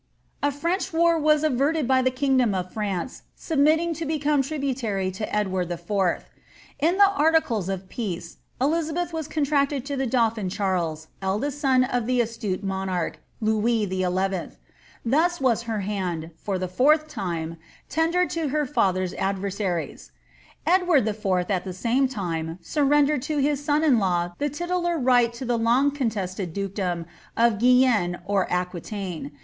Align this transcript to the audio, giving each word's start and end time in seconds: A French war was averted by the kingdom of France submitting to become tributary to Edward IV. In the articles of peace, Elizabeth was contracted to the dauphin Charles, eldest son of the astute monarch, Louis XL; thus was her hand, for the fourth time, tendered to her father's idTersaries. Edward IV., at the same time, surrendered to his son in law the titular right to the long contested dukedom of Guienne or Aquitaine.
A 0.41 0.51
French 0.51 0.91
war 0.91 1.19
was 1.19 1.43
averted 1.43 1.87
by 1.87 2.01
the 2.01 2.09
kingdom 2.09 2.55
of 2.55 2.73
France 2.73 3.21
submitting 3.35 3.93
to 3.93 4.03
become 4.03 4.41
tributary 4.41 5.11
to 5.11 5.31
Edward 5.35 5.69
IV. 5.69 5.91
In 6.79 6.97
the 6.97 7.07
articles 7.11 7.69
of 7.69 7.87
peace, 7.87 8.37
Elizabeth 8.59 9.13
was 9.13 9.27
contracted 9.27 9.85
to 9.85 9.95
the 9.95 10.07
dauphin 10.07 10.49
Charles, 10.49 11.05
eldest 11.21 11.59
son 11.61 11.83
of 11.83 12.07
the 12.07 12.19
astute 12.19 12.63
monarch, 12.63 13.19
Louis 13.41 13.85
XL; 13.87 14.53
thus 15.05 15.39
was 15.39 15.61
her 15.69 15.81
hand, 15.81 16.31
for 16.35 16.57
the 16.57 16.67
fourth 16.67 17.07
time, 17.07 17.57
tendered 17.87 18.31
to 18.31 18.47
her 18.47 18.65
father's 18.65 19.13
idTersaries. 19.13 20.09
Edward 20.65 21.07
IV., 21.07 21.45
at 21.51 21.63
the 21.63 21.73
same 21.73 22.07
time, 22.07 22.57
surrendered 22.63 23.21
to 23.21 23.37
his 23.37 23.63
son 23.63 23.83
in 23.83 23.99
law 23.99 24.31
the 24.39 24.49
titular 24.49 24.97
right 24.97 25.31
to 25.33 25.45
the 25.45 25.59
long 25.59 25.91
contested 25.91 26.53
dukedom 26.53 27.05
of 27.37 27.59
Guienne 27.59 28.19
or 28.25 28.51
Aquitaine. 28.51 29.33